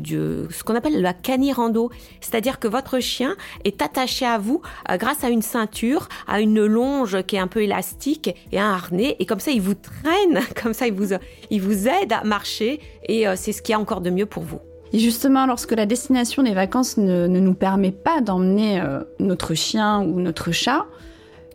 ce 0.50 0.64
qu'on 0.64 0.76
appelle 0.76 1.02
la 1.02 1.14
canirando, 1.14 1.90
c'est-à-dire 2.22 2.60
que 2.60 2.68
votre 2.68 3.00
chien 3.00 3.36
est 3.64 3.82
attaché 3.82 4.26
à 4.26 4.38
vous 4.38 4.62
euh, 4.90 4.98
grâce 4.98 5.24
à 5.24 5.30
une 5.30 5.42
ceinture, 5.42 6.08
à 6.28 6.42
une 6.42 6.66
longe 6.66 7.24
qui 7.24 7.36
est 7.36 7.40
un 7.40 7.48
peu 7.48 7.64
élastique 7.64 8.36
et 8.52 8.60
un 8.60 8.72
harnais. 8.72 9.16
Et 9.20 9.26
comme 9.26 9.40
ça 9.40 9.52
il 9.52 9.62
vous 9.62 9.76
traîne, 9.76 10.42
comme 10.62 10.74
ça 10.74 10.88
il 10.88 10.94
vous, 10.94 11.16
il 11.50 11.62
vous 11.62 11.88
aide 11.88 12.14
à 12.14 12.24
marcher. 12.24 12.80
Et 13.08 13.28
euh, 13.28 13.34
c'est 13.36 13.52
ce 13.52 13.62
qu'il 13.62 13.74
y 13.74 13.76
a 13.76 13.80
encore 13.80 14.02
de 14.02 14.10
mieux 14.10 14.26
pour 14.26 14.44
vous. 14.44 14.60
Et 14.92 15.00
justement, 15.00 15.46
lorsque 15.46 15.72
la 15.72 15.86
destination 15.86 16.42
des 16.42 16.54
vacances 16.54 16.98
ne, 16.98 17.28
nous 17.28 17.54
permet 17.54 17.92
pas 17.92 18.22
d'emmener 18.22 18.82
euh, 18.82 19.02
notre 19.20 19.54
chien 19.54 20.02
ou 20.02 20.20
notre 20.20 20.52
chat, 20.52 20.88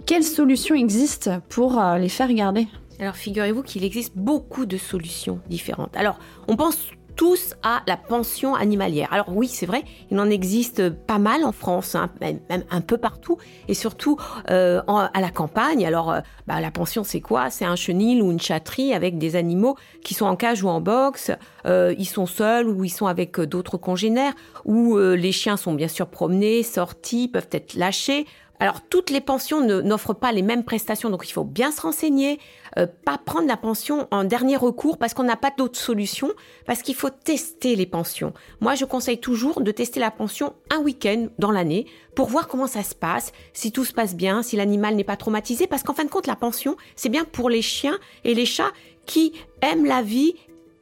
quelles 0.06 0.22
solutions 0.22 0.76
existent 0.76 1.40
pour 1.48 1.82
les 1.98 2.10
faire 2.10 2.32
garder? 2.32 2.68
Alors 3.00 3.16
figurez-vous 3.16 3.62
qu'il 3.62 3.84
existe 3.84 4.12
beaucoup 4.16 4.66
de 4.66 4.76
solutions 4.76 5.40
différentes. 5.48 5.96
Alors 5.96 6.18
on 6.48 6.56
pense 6.56 6.78
tous 7.16 7.54
à 7.62 7.82
la 7.86 7.96
pension 7.96 8.54
animalière. 8.54 9.08
Alors 9.12 9.26
oui, 9.28 9.48
c'est 9.48 9.66
vrai, 9.66 9.84
il 10.10 10.18
en 10.18 10.28
existe 10.30 10.90
pas 10.90 11.18
mal 11.18 11.44
en 11.44 11.52
France, 11.52 11.94
hein, 11.94 12.10
même, 12.20 12.40
un 12.70 12.80
peu 12.80 12.98
partout, 12.98 13.38
et 13.68 13.74
surtout 13.74 14.16
euh, 14.50 14.82
à 14.88 15.20
la 15.20 15.30
campagne. 15.30 15.86
Alors 15.86 16.10
euh, 16.10 16.20
bah, 16.46 16.60
la 16.60 16.70
pension, 16.70 17.04
c'est 17.04 17.20
quoi? 17.20 17.50
C'est 17.50 17.64
un 17.64 17.76
chenil 17.76 18.22
ou 18.22 18.30
une 18.30 18.40
chatterie 18.40 18.94
avec 18.94 19.18
des 19.18 19.36
animaux 19.36 19.76
qui 20.02 20.14
sont 20.14 20.26
en 20.26 20.36
cage 20.36 20.62
ou 20.62 20.68
en 20.68 20.80
box. 20.80 21.30
Euh, 21.66 21.94
ils 21.98 22.04
sont 22.06 22.26
seuls 22.26 22.68
ou 22.68 22.84
ils 22.84 22.90
sont 22.90 23.06
avec 23.06 23.40
d'autres 23.40 23.76
congénères. 23.76 24.34
Ou 24.64 24.96
les 24.98 25.32
chiens 25.32 25.56
sont 25.56 25.74
bien 25.74 25.88
sûr 25.88 26.06
promenés, 26.06 26.62
sortis, 26.62 27.28
peuvent 27.28 27.48
être 27.52 27.74
lâchés. 27.74 28.26
Alors, 28.60 28.80
toutes 28.82 29.10
les 29.10 29.20
pensions 29.20 29.60
n'offrent 29.60 30.14
pas 30.14 30.32
les 30.32 30.42
mêmes 30.42 30.64
prestations, 30.64 31.10
donc 31.10 31.28
il 31.28 31.32
faut 31.32 31.44
bien 31.44 31.72
se 31.72 31.80
renseigner, 31.80 32.38
euh, 32.78 32.86
pas 33.04 33.18
prendre 33.18 33.48
la 33.48 33.56
pension 33.56 34.06
en 34.10 34.24
dernier 34.24 34.56
recours 34.56 34.96
parce 34.96 35.12
qu'on 35.12 35.24
n'a 35.24 35.36
pas 35.36 35.50
d'autre 35.56 35.78
solution, 35.78 36.30
parce 36.66 36.82
qu'il 36.82 36.94
faut 36.94 37.10
tester 37.10 37.74
les 37.76 37.86
pensions. 37.86 38.32
Moi, 38.60 38.74
je 38.74 38.84
conseille 38.84 39.18
toujours 39.18 39.60
de 39.60 39.70
tester 39.70 40.00
la 40.00 40.10
pension 40.10 40.54
un 40.70 40.78
week-end 40.78 41.26
dans 41.38 41.50
l'année 41.50 41.86
pour 42.14 42.28
voir 42.28 42.46
comment 42.46 42.68
ça 42.68 42.82
se 42.82 42.94
passe, 42.94 43.32
si 43.52 43.72
tout 43.72 43.84
se 43.84 43.92
passe 43.92 44.14
bien, 44.14 44.42
si 44.42 44.56
l'animal 44.56 44.94
n'est 44.94 45.04
pas 45.04 45.16
traumatisé, 45.16 45.66
parce 45.66 45.82
qu'en 45.82 45.94
fin 45.94 46.04
de 46.04 46.10
compte, 46.10 46.26
la 46.26 46.36
pension, 46.36 46.76
c'est 46.94 47.08
bien 47.08 47.24
pour 47.24 47.50
les 47.50 47.62
chiens 47.62 47.98
et 48.22 48.34
les 48.34 48.46
chats 48.46 48.72
qui 49.04 49.32
aiment 49.62 49.84
la 49.84 50.02
vie 50.02 50.34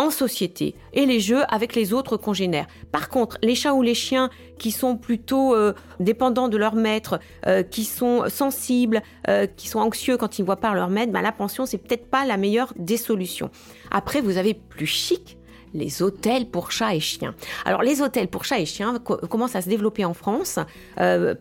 en 0.03 0.11
société 0.11 0.75
et 0.93 1.07
les 1.07 1.21
jeux 1.21 1.43
avec 1.49 1.75
les 1.75 1.93
autres 1.93 2.17
congénères. 2.17 2.67
Par 2.91 3.09
contre, 3.09 3.39
les 3.43 3.55
chats 3.55 3.75
ou 3.75 3.83
les 3.83 3.95
chiens 3.95 4.31
qui 4.59 4.73
sont 4.73 4.97
plutôt 4.97 5.55
euh, 5.55 5.73
dépendants 6.01 6.49
de 6.49 6.57
leur 6.57 6.75
maître, 6.75 7.21
euh, 7.47 7.63
qui 7.63 7.85
sont 7.85 8.29
sensibles, 8.29 9.01
euh, 9.29 9.47
qui 9.47 9.69
sont 9.69 9.79
anxieux 9.79 10.17
quand 10.17 10.39
ils 10.39 10.43
ne 10.43 10.47
voient 10.47 10.57
pas 10.57 10.75
leur 10.75 10.91
maître, 10.91 11.13
ben, 11.13 11.23
la 11.23 11.33
pension, 11.33 11.67
c'est 11.67 11.79
peut-être 11.79 12.07
pas 12.07 12.25
la 12.27 12.37
meilleure 12.37 12.73
des 12.77 12.97
solutions. 12.97 13.51
Après, 13.91 14.21
vous 14.21 14.39
avez 14.39 14.55
plus 14.55 14.87
chic, 14.87 15.39
les 15.75 16.03
hôtels 16.03 16.47
pour 16.47 16.73
chats 16.73 16.95
et 16.95 17.01
chiens. 17.01 17.35
Alors 17.65 17.83
les 17.83 18.03
hôtels 18.03 18.29
pour 18.29 18.45
chats 18.45 18.59
et 18.59 18.67
chiens 18.67 18.99
commencent 18.99 19.57
à 19.57 19.63
se 19.63 19.69
développer 19.69 20.05
en 20.05 20.15
France, 20.15 20.59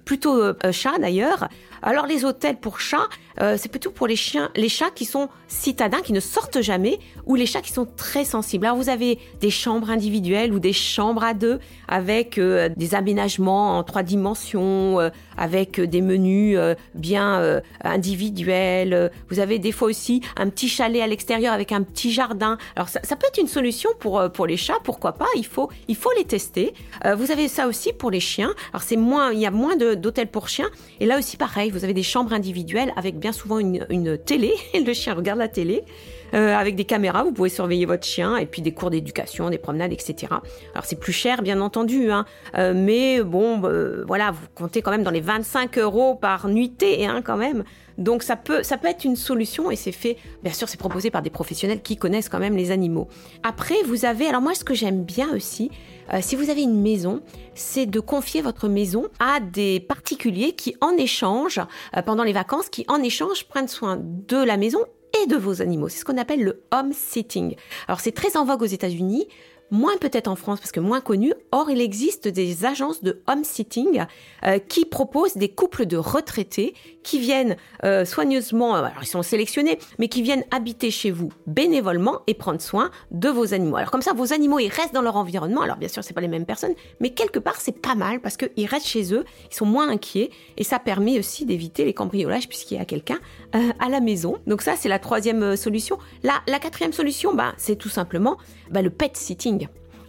plutôt 0.05 0.53
chats 0.71 0.97
d'ailleurs, 0.99 1.47
alors 1.81 2.05
les 2.05 2.25
hôtels 2.25 2.57
pour 2.57 2.79
chats, 2.79 3.09
euh, 3.41 3.55
c'est 3.57 3.69
plutôt 3.69 3.89
pour 3.89 4.05
les 4.05 4.15
chiens, 4.15 4.51
les 4.55 4.69
chats 4.69 4.91
qui 4.93 5.05
sont 5.05 5.29
citadins, 5.47 6.01
qui 6.01 6.13
ne 6.13 6.19
sortent 6.19 6.61
jamais, 6.61 6.99
ou 7.25 7.35
les 7.35 7.47
chats 7.47 7.61
qui 7.61 7.71
sont 7.71 7.87
très 7.97 8.23
sensibles. 8.23 8.65
Alors 8.65 8.77
vous 8.77 8.89
avez 8.89 9.17
des 9.39 9.49
chambres 9.49 9.89
individuelles 9.89 10.53
ou 10.53 10.59
des 10.59 10.73
chambres 10.73 11.23
à 11.23 11.33
deux 11.33 11.59
avec 11.87 12.37
euh, 12.37 12.69
des 12.75 12.93
aménagements 12.93 13.77
en 13.77 13.83
trois 13.83 14.03
dimensions, 14.03 14.99
euh, 14.99 15.09
avec 15.37 15.81
des 15.81 16.01
menus 16.01 16.57
bien 16.93 17.61
individuels. 17.83 19.11
Vous 19.29 19.39
avez 19.39 19.57
des 19.57 19.71
fois 19.71 19.87
aussi 19.87 20.21
un 20.37 20.49
petit 20.49 20.69
chalet 20.69 21.01
à 21.01 21.07
l'extérieur 21.07 21.53
avec 21.53 21.71
un 21.71 21.81
petit 21.81 22.11
jardin. 22.11 22.57
Alors 22.75 22.89
ça, 22.89 22.99
peut 23.15 23.27
être 23.27 23.39
une 23.39 23.47
solution 23.47 23.89
pour 23.99 24.20
pour 24.29 24.45
les 24.47 24.57
chats, 24.57 24.79
pourquoi 24.83 25.13
pas 25.13 25.27
Il 25.35 25.45
faut 25.45 25.69
il 25.87 25.95
faut 25.95 26.11
les 26.17 26.25
tester. 26.25 26.73
vous 27.17 27.31
avez 27.31 27.47
ça 27.47 27.67
aussi 27.67 27.93
pour 27.93 28.11
les 28.11 28.19
chiens. 28.19 28.53
Alors 28.73 28.83
c'est 28.83 28.97
moins, 28.97 29.31
il 29.31 29.39
y 29.39 29.45
a 29.45 29.51
moins 29.51 29.75
d'hôtels 29.75 30.29
pour 30.29 30.47
chiens. 30.47 30.69
Et 30.99 31.05
là 31.05 31.17
aussi 31.17 31.37
pareil 31.37 31.71
vous 31.71 31.83
avez 31.83 31.93
des 31.93 32.03
chambres 32.03 32.33
individuelles 32.33 32.93
avec 32.95 33.17
bien 33.17 33.31
souvent 33.31 33.59
une, 33.59 34.17
télé. 34.17 34.53
le 34.73 34.93
chien 34.93 35.13
regarde 35.13 35.39
la 35.39 35.47
télé. 35.47 35.83
Euh, 36.33 36.55
avec 36.55 36.75
des 36.75 36.85
caméras, 36.85 37.23
vous 37.23 37.31
pouvez 37.31 37.49
surveiller 37.49 37.85
votre 37.85 38.05
chien 38.05 38.37
et 38.37 38.45
puis 38.45 38.61
des 38.61 38.73
cours 38.73 38.89
d'éducation, 38.89 39.49
des 39.49 39.57
promenades, 39.57 39.91
etc. 39.91 40.33
Alors 40.73 40.85
c'est 40.85 40.99
plus 40.99 41.13
cher, 41.13 41.41
bien 41.41 41.61
entendu, 41.61 42.11
hein, 42.11 42.25
euh, 42.57 42.73
mais 42.75 43.21
bon, 43.21 43.61
euh, 43.65 44.03
voilà, 44.07 44.31
vous 44.31 44.47
comptez 44.55 44.81
quand 44.81 44.91
même 44.91 45.03
dans 45.03 45.11
les 45.11 45.21
25 45.21 45.77
euros 45.77 46.15
par 46.15 46.47
nuitée, 46.47 47.05
hein, 47.05 47.21
quand 47.23 47.37
même. 47.37 47.63
Donc 47.97 48.23
ça 48.23 48.35
peut, 48.35 48.63
ça 48.63 48.77
peut 48.77 48.87
être 48.87 49.03
une 49.03 49.15
solution 49.15 49.69
et 49.69 49.75
c'est 49.75 49.91
fait, 49.91 50.17
bien 50.43 50.53
sûr, 50.53 50.69
c'est 50.69 50.79
proposé 50.79 51.11
par 51.11 51.21
des 51.21 51.29
professionnels 51.29 51.81
qui 51.81 51.97
connaissent 51.97 52.29
quand 52.29 52.39
même 52.39 52.55
les 52.55 52.71
animaux. 52.71 53.07
Après, 53.43 53.75
vous 53.85 54.05
avez, 54.05 54.27
alors 54.27 54.41
moi 54.41 54.55
ce 54.55 54.63
que 54.63 54.73
j'aime 54.73 55.03
bien 55.03 55.33
aussi, 55.35 55.69
euh, 56.13 56.19
si 56.21 56.35
vous 56.35 56.49
avez 56.49 56.61
une 56.61 56.81
maison, 56.81 57.21
c'est 57.53 57.85
de 57.85 57.99
confier 57.99 58.41
votre 58.41 58.67
maison 58.67 59.07
à 59.19 59.39
des 59.39 59.79
particuliers 59.79 60.53
qui, 60.53 60.75
en 60.81 60.91
échange, 60.91 61.59
euh, 61.95 62.01
pendant 62.01 62.23
les 62.23 62.33
vacances, 62.33 62.69
qui, 62.69 62.85
en 62.87 63.01
échange, 63.01 63.45
prennent 63.45 63.67
soin 63.67 63.97
de 64.01 64.37
la 64.37 64.57
maison 64.57 64.79
de 65.27 65.35
vos 65.35 65.61
animaux. 65.61 65.89
C'est 65.89 65.99
ce 65.99 66.05
qu'on 66.05 66.17
appelle 66.17 66.43
le 66.43 66.63
home 66.71 66.93
sitting. 66.93 67.55
Alors 67.87 67.99
c'est 67.99 68.11
très 68.11 68.37
en 68.37 68.45
vogue 68.45 68.61
aux 68.61 68.65
États-Unis 68.65 69.27
moins 69.71 69.97
peut-être 69.97 70.27
en 70.27 70.35
France 70.35 70.59
parce 70.59 70.71
que 70.71 70.79
moins 70.79 71.01
connu. 71.01 71.33
Or, 71.51 71.71
il 71.71 71.81
existe 71.81 72.27
des 72.27 72.65
agences 72.65 73.01
de 73.01 73.21
home 73.27 73.43
sitting 73.43 74.05
euh, 74.45 74.59
qui 74.59 74.85
proposent 74.85 75.37
des 75.37 75.49
couples 75.49 75.85
de 75.85 75.97
retraités 75.97 76.75
qui 77.03 77.19
viennent 77.19 77.55
euh, 77.83 78.05
soigneusement, 78.05 78.75
euh, 78.75 78.83
alors 78.83 79.01
ils 79.01 79.07
sont 79.07 79.23
sélectionnés, 79.23 79.79
mais 79.97 80.07
qui 80.07 80.21
viennent 80.21 80.43
habiter 80.51 80.91
chez 80.91 81.09
vous 81.09 81.29
bénévolement 81.47 82.19
et 82.27 82.33
prendre 82.33 82.61
soin 82.61 82.91
de 83.09 83.29
vos 83.29 83.53
animaux. 83.53 83.77
Alors 83.77 83.89
comme 83.89 84.03
ça, 84.03 84.13
vos 84.13 84.33
animaux, 84.33 84.59
ils 84.59 84.69
restent 84.69 84.93
dans 84.93 85.01
leur 85.01 85.15
environnement. 85.15 85.61
Alors 85.61 85.77
bien 85.77 85.87
sûr, 85.87 86.03
c'est 86.03 86.13
pas 86.13 86.21
les 86.21 86.27
mêmes 86.27 86.45
personnes, 86.45 86.73
mais 86.99 87.11
quelque 87.11 87.39
part, 87.39 87.59
c'est 87.59 87.79
pas 87.79 87.95
mal 87.95 88.19
parce 88.19 88.37
qu'ils 88.37 88.67
restent 88.67 88.87
chez 88.87 89.13
eux, 89.13 89.25
ils 89.49 89.55
sont 89.55 89.65
moins 89.65 89.89
inquiets 89.89 90.29
et 90.57 90.63
ça 90.63 90.77
permet 90.77 91.17
aussi 91.17 91.45
d'éviter 91.45 91.85
les 91.85 91.93
cambriolages 91.93 92.47
puisqu'il 92.47 92.77
y 92.77 92.81
a 92.81 92.85
quelqu'un 92.85 93.19
à 93.53 93.89
la 93.89 93.99
maison. 93.99 94.37
Donc 94.47 94.61
ça, 94.61 94.75
c'est 94.75 94.89
la 94.89 94.99
troisième 94.99 95.55
solution. 95.55 95.97
La, 96.23 96.59
quatrième 96.59 96.93
solution, 96.93 97.33
bah, 97.33 97.53
c'est 97.57 97.75
tout 97.75 97.89
simplement 97.89 98.37
bah, 98.69 98.81
le 98.81 98.89
pet 98.89 99.15
sitting. 99.15 99.60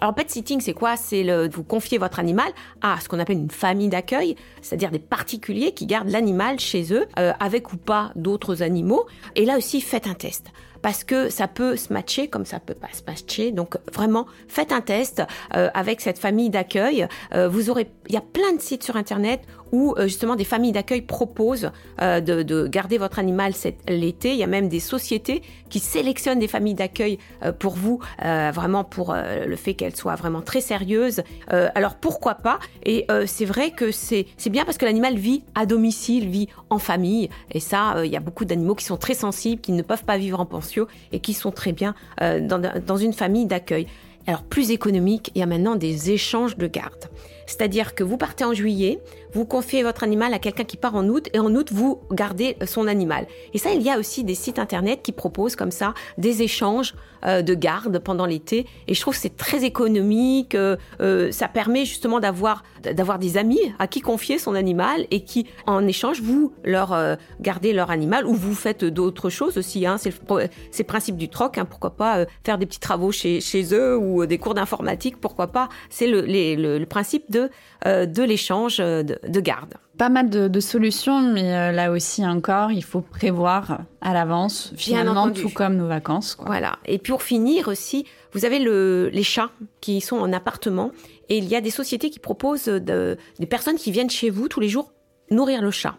Alors 0.02 0.16
pet 0.16 0.28
sitting, 0.28 0.61
c'est 0.61 0.73
quoi? 0.73 0.97
C'est 0.97 1.23
le, 1.23 1.49
vous 1.49 1.62
confier 1.62 1.97
votre 1.97 2.18
animal 2.18 2.50
à 2.80 2.99
ce 3.00 3.09
qu'on 3.09 3.21
appelle 3.21 3.38
une 3.38 3.52
famille 3.52 3.88
d'accueil, 3.88 4.35
c'est-à-dire 4.61 4.90
des 4.90 4.99
particuliers 4.99 5.75
qui 5.75 5.87
gardent 5.87 6.09
l'animal 6.09 6.59
chez 6.59 6.92
eux, 6.92 7.06
euh, 7.21 7.32
avec 7.38 7.73
ou 7.73 7.76
pas 7.76 8.11
d'autres 8.16 8.64
animaux. 8.64 9.06
Et 9.37 9.44
là 9.44 9.56
aussi, 9.56 9.80
faites 9.80 10.09
un 10.09 10.14
test 10.14 10.50
parce 10.82 11.04
que 11.04 11.30
ça 11.30 11.48
peut 11.48 11.76
se 11.76 11.92
matcher 11.92 12.28
comme 12.28 12.44
ça 12.44 12.58
peut 12.60 12.74
pas 12.74 12.88
se 12.92 13.02
matcher. 13.06 13.52
Donc 13.52 13.76
vraiment, 13.92 14.26
faites 14.48 14.72
un 14.72 14.80
test 14.80 15.22
euh, 15.54 15.70
avec 15.74 16.00
cette 16.00 16.18
famille 16.18 16.50
d'accueil. 16.50 17.06
Euh, 17.34 17.48
vous 17.48 17.70
aurez, 17.70 17.88
il 18.08 18.14
y 18.14 18.18
a 18.18 18.22
plein 18.22 18.52
de 18.52 18.60
sites 18.60 18.82
sur 18.82 18.96
internet 18.96 19.40
où 19.70 19.94
euh, 19.96 20.02
justement 20.02 20.36
des 20.36 20.44
familles 20.44 20.72
d'accueil 20.72 21.00
proposent 21.00 21.70
de, 21.98 22.42
de, 22.42 22.66
garder 22.66 22.98
votre 22.98 23.18
animal 23.18 23.52
l'été. 23.88 24.32
Il 24.32 24.36
y 24.36 24.42
a 24.42 24.48
même 24.48 24.68
des 24.68 24.80
sociétés 24.80 25.42
qui 25.70 25.78
sélectionnent 25.78 26.40
des 26.40 26.48
familles 26.48 26.74
d'accueil 26.74 27.18
pour 27.58 27.74
vous, 27.74 28.00
vraiment 28.18 28.84
pour 28.84 29.14
le 29.14 29.56
fait 29.56 29.74
qu'elles 29.74 29.96
soient 29.96 30.16
vraiment 30.16 30.42
très 30.42 30.60
sérieuses. 30.60 31.22
alors 31.48 31.94
pourquoi 31.94 32.34
pas? 32.34 32.58
Et 32.84 33.06
c'est 33.26 33.44
vrai 33.44 33.70
que 33.70 33.90
c'est 33.92 34.26
bien 34.50 34.64
parce 34.64 34.76
que 34.76 34.84
l'animal 34.84 35.16
vit 35.16 35.44
à 35.54 35.64
domicile, 35.64 36.28
vit 36.28 36.48
en 36.68 36.78
famille. 36.78 37.30
Et 37.50 37.60
ça, 37.60 37.96
il 38.04 38.10
y 38.10 38.16
a 38.16 38.20
beaucoup 38.20 38.44
d'animaux 38.44 38.74
qui 38.74 38.84
sont 38.84 38.98
très 38.98 39.14
sensibles, 39.14 39.62
qui 39.62 39.72
ne 39.72 39.82
peuvent 39.82 40.04
pas 40.04 40.18
vivre 40.18 40.40
en 40.40 40.46
pension 40.46 40.72
et 41.12 41.21
qui 41.21 41.35
sont 41.35 41.50
très 41.50 41.73
bien 41.73 41.95
euh, 42.21 42.41
dans, 42.41 42.97
une 42.97 43.12
famille 43.12 43.47
d'accueil. 43.47 43.87
Alors 44.26 44.43
plus 44.43 44.71
économique, 44.71 45.31
il 45.35 45.41
y 45.41 45.43
a 45.43 45.47
maintenant 45.47 45.75
des 45.76 46.11
échanges 46.11 46.57
de 46.57 46.67
garde. 46.67 47.11
C'est-à-dire 47.46 47.94
que 47.94 48.04
vous 48.04 48.16
partez 48.16 48.44
en 48.44 48.52
juillet, 48.52 49.00
vous 49.32 49.44
confiez 49.44 49.82
votre 49.82 50.02
animal 50.02 50.34
à 50.34 50.38
quelqu'un 50.38 50.64
qui 50.64 50.76
part 50.76 50.94
en 50.94 51.06
août 51.08 51.28
et 51.32 51.38
en 51.38 51.54
août 51.54 51.68
vous 51.72 52.00
gardez 52.11 52.56
son 52.66 52.87
animal. 52.87 53.26
Et 53.54 53.58
ça, 53.58 53.72
il 53.72 53.82
y 53.82 53.90
a 53.90 53.99
aussi 53.99 54.25
des 54.25 54.34
sites 54.34 54.58
internet 54.58 55.00
qui 55.02 55.12
proposent 55.12 55.56
comme 55.56 55.70
ça 55.70 55.94
des 56.18 56.42
échanges 56.42 56.94
euh, 57.25 57.40
de 57.40 57.54
garde 57.54 58.00
pendant 58.00 58.26
l'été. 58.26 58.66
Et 58.88 58.94
je 58.94 59.00
trouve 59.00 59.14
que 59.14 59.20
c'est 59.20 59.37
très 59.37 59.64
économique. 59.64 60.56
Euh, 60.56 60.76
euh, 61.00 61.30
ça 61.30 61.46
permet 61.46 61.84
justement 61.84 62.18
d'avoir 62.18 62.64
d'avoir 62.82 63.20
des 63.20 63.37
amis 63.37 63.61
à 63.78 63.87
qui 63.87 64.00
confier 64.00 64.38
son 64.38 64.56
animal 64.56 65.06
et 65.12 65.22
qui 65.22 65.46
en 65.66 65.87
échange 65.87 66.20
vous 66.20 66.52
leur 66.64 67.16
gardez 67.40 67.72
leur 67.72 67.92
animal 67.92 68.26
ou 68.26 68.34
vous 68.34 68.54
faites 68.54 68.84
d'autres 68.84 69.30
choses 69.30 69.56
aussi. 69.56 69.87
Hein. 69.87 69.99
C'est 69.99 70.12
le, 70.28 70.84
principe 70.84 71.16
du 71.16 71.28
troc. 71.28 71.58
Hein. 71.58 71.64
Pourquoi 71.64 71.90
pas 71.90 72.26
faire 72.44 72.58
des 72.58 72.66
petits 72.66 72.80
travaux 72.80 73.12
chez, 73.12 73.40
chez 73.40 73.72
eux 73.72 73.96
ou 73.96 74.26
des 74.26 74.38
cours 74.38 74.54
d'informatique. 74.54 75.20
Pourquoi 75.20 75.46
pas 75.46 75.68
C'est 75.90 76.08
le, 76.08 76.22
le, 76.26 76.84
principe 76.87 77.30
de 77.32 77.50
de 77.84 78.22
l'échange 78.22 78.78
de, 78.78 79.18
de 79.26 79.40
garde. 79.40 79.74
Pas 79.98 80.08
mal 80.08 80.30
de, 80.30 80.60
solutions, 80.60 81.20
mais 81.20 81.54
euh, 81.54 81.70
là 81.70 81.92
aussi 81.92 82.24
encore, 82.24 82.72
il 82.72 82.82
faut 82.82 83.02
prévoir 83.02 83.82
à 84.00 84.14
l'avance, 84.14 84.72
finalement, 84.76 85.30
tout 85.30 85.50
comme 85.50 85.76
nos 85.76 85.86
vacances. 85.86 86.36
Voilà. 86.46 86.78
Et 86.86 86.98
pour 86.98 87.22
finir 87.22 87.68
aussi, 87.68 88.06
vous 88.32 88.44
avez 88.44 88.58
le, 88.58 89.10
les 89.12 89.22
chats 89.22 89.50
qui 89.80 90.00
sont 90.00 90.16
en 90.16 90.32
appartement, 90.32 90.92
et 91.28 91.36
il 91.36 91.44
y 91.44 91.54
a 91.54 91.60
des 91.60 91.70
sociétés 91.70 92.08
qui 92.08 92.20
proposent 92.20 92.64
de, 92.64 93.18
des 93.38 93.46
personnes 93.46 93.76
qui 93.76 93.92
viennent 93.92 94.10
chez 94.10 94.30
vous 94.30 94.48
tous 94.48 94.60
les 94.60 94.68
jours 94.68 94.92
nourrir 95.30 95.60
le 95.60 95.70
chat 95.70 95.96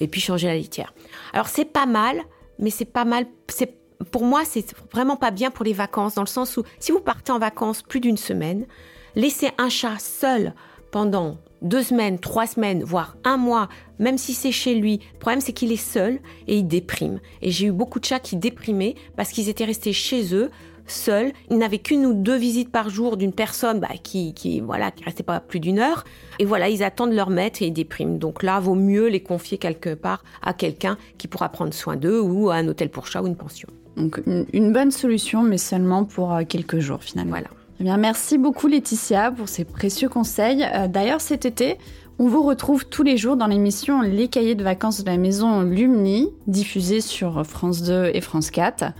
et 0.00 0.08
puis 0.08 0.20
changer 0.20 0.46
la 0.46 0.56
litière. 0.56 0.94
Alors 1.32 1.48
c'est 1.48 1.64
pas 1.64 1.86
mal, 1.86 2.22
mais 2.58 2.70
c'est 2.70 2.84
pas 2.84 3.04
mal. 3.04 3.26
C'est 3.48 3.74
pour 4.10 4.24
moi, 4.24 4.42
c'est 4.44 4.74
vraiment 4.92 5.16
pas 5.16 5.30
bien 5.30 5.50
pour 5.50 5.64
les 5.64 5.72
vacances, 5.72 6.14
dans 6.14 6.22
le 6.22 6.26
sens 6.26 6.56
où 6.56 6.64
si 6.78 6.92
vous 6.92 7.00
partez 7.00 7.32
en 7.32 7.38
vacances 7.38 7.82
plus 7.82 8.00
d'une 8.00 8.16
semaine, 8.16 8.66
laisser 9.14 9.50
un 9.58 9.68
chat 9.68 9.98
seul 9.98 10.54
pendant 10.92 11.38
deux 11.62 11.82
semaines, 11.82 12.18
trois 12.18 12.46
semaines, 12.46 12.84
voire 12.84 13.16
un 13.24 13.36
mois, 13.36 13.68
même 13.98 14.18
si 14.18 14.34
c'est 14.34 14.52
chez 14.52 14.74
lui. 14.74 15.00
Le 15.14 15.18
problème, 15.18 15.40
c'est 15.40 15.52
qu'il 15.52 15.72
est 15.72 15.76
seul 15.76 16.20
et 16.46 16.58
il 16.58 16.68
déprime. 16.68 17.18
Et 17.40 17.50
j'ai 17.50 17.66
eu 17.66 17.72
beaucoup 17.72 17.98
de 17.98 18.04
chats 18.04 18.20
qui 18.20 18.36
déprimaient 18.36 18.94
parce 19.16 19.30
qu'ils 19.30 19.48
étaient 19.48 19.64
restés 19.64 19.92
chez 19.92 20.34
eux, 20.34 20.50
seuls. 20.86 21.32
Ils 21.50 21.58
n'avaient 21.58 21.78
qu'une 21.78 22.04
ou 22.04 22.14
deux 22.14 22.36
visites 22.36 22.70
par 22.70 22.90
jour 22.90 23.16
d'une 23.16 23.32
personne 23.32 23.80
bah, 23.80 23.88
qui, 24.02 24.34
qui, 24.34 24.60
voilà, 24.60 24.90
qui 24.90 25.04
restait 25.04 25.22
pas 25.22 25.40
plus 25.40 25.60
d'une 25.60 25.78
heure. 25.78 26.04
Et 26.38 26.44
voilà, 26.44 26.68
ils 26.68 26.82
attendent 26.82 27.14
leur 27.14 27.30
maître 27.30 27.62
et 27.62 27.66
ils 27.66 27.72
dépriment. 27.72 28.18
Donc 28.18 28.42
là, 28.42 28.60
vaut 28.60 28.74
mieux 28.74 29.08
les 29.08 29.22
confier 29.22 29.56
quelque 29.56 29.94
part 29.94 30.22
à 30.42 30.52
quelqu'un 30.52 30.98
qui 31.16 31.26
pourra 31.28 31.48
prendre 31.48 31.72
soin 31.72 31.96
d'eux 31.96 32.20
ou 32.20 32.50
à 32.50 32.56
un 32.56 32.68
hôtel 32.68 32.90
pour 32.90 33.06
chats 33.06 33.22
ou 33.22 33.26
une 33.26 33.36
pension. 33.36 33.68
Donc 33.96 34.22
une 34.26 34.72
bonne 34.72 34.90
solution, 34.90 35.42
mais 35.42 35.58
seulement 35.58 36.04
pour 36.04 36.34
euh, 36.34 36.42
quelques 36.48 36.78
jours 36.80 37.02
finalement. 37.02 37.32
Voilà. 37.32 37.48
Eh 37.84 37.96
merci 37.96 38.38
beaucoup 38.38 38.68
Laetitia 38.68 39.32
pour 39.32 39.48
ces 39.48 39.64
précieux 39.64 40.08
conseils. 40.08 40.64
Euh, 40.72 40.86
d'ailleurs, 40.86 41.20
cet 41.20 41.46
été, 41.46 41.78
on 42.20 42.28
vous 42.28 42.44
retrouve 42.44 42.86
tous 42.86 43.02
les 43.02 43.16
jours 43.16 43.36
dans 43.36 43.48
l'émission 43.48 44.02
Les 44.02 44.28
cahiers 44.28 44.54
de 44.54 44.62
vacances 44.62 45.02
de 45.02 45.10
la 45.10 45.16
maison 45.16 45.62
Lumni, 45.62 46.28
diffusée 46.46 47.00
sur 47.00 47.44
France 47.44 47.82
2 47.82 48.12
et 48.14 48.20
France 48.20 48.52
4. 48.52 48.92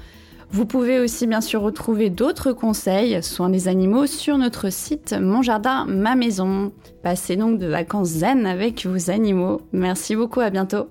Vous 0.50 0.66
pouvez 0.66 0.98
aussi 0.98 1.28
bien 1.28 1.40
sûr 1.40 1.62
retrouver 1.62 2.10
d'autres 2.10 2.52
conseils, 2.52 3.22
soins 3.22 3.50
des 3.50 3.68
animaux, 3.68 4.06
sur 4.06 4.36
notre 4.36 4.68
site 4.72 5.14
Mon 5.18 5.42
Jardin, 5.42 5.86
Ma 5.86 6.16
Maison. 6.16 6.72
Passez 7.04 7.36
donc 7.36 7.60
de 7.60 7.68
vacances 7.68 8.08
zen 8.08 8.46
avec 8.46 8.84
vos 8.84 9.10
animaux. 9.10 9.60
Merci 9.72 10.16
beaucoup, 10.16 10.40
à 10.40 10.50
bientôt. 10.50 10.88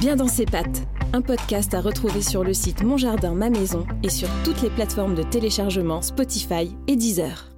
Bien 0.00 0.16
dans 0.16 0.26
ses 0.26 0.46
pattes, 0.46 0.82
un 1.12 1.22
podcast 1.22 1.74
à 1.74 1.80
retrouver 1.80 2.22
sur 2.22 2.44
le 2.44 2.54
site 2.54 2.82
Mon 2.82 2.96
Jardin, 2.96 3.34
Ma 3.34 3.50
Maison 3.50 3.86
et 4.02 4.08
sur 4.08 4.28
toutes 4.44 4.62
les 4.62 4.70
plateformes 4.70 5.14
de 5.14 5.22
téléchargement 5.22 6.02
Spotify 6.02 6.74
et 6.86 6.96
Deezer. 6.96 7.51